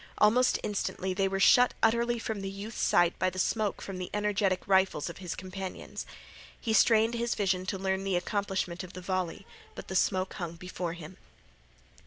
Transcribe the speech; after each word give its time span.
Almost 0.17 0.57
instantly 0.63 1.13
they 1.13 1.27
were 1.27 1.39
shut 1.39 1.75
utterly 1.83 2.17
from 2.17 2.41
the 2.41 2.49
youth's 2.49 2.81
sight 2.81 3.19
by 3.19 3.29
the 3.29 3.37
smoke 3.37 3.83
from 3.83 3.99
the 3.99 4.09
energetic 4.15 4.67
rifles 4.67 5.11
of 5.11 5.19
his 5.19 5.35
companions. 5.35 6.07
He 6.59 6.73
strained 6.73 7.13
his 7.13 7.35
vision 7.35 7.67
to 7.67 7.77
learn 7.77 8.03
the 8.03 8.15
accomplishment 8.15 8.83
of 8.83 8.93
the 8.93 9.01
volley, 9.01 9.45
but 9.75 9.89
the 9.89 9.95
smoke 9.95 10.33
hung 10.33 10.55
before 10.55 10.93
him. 10.93 11.17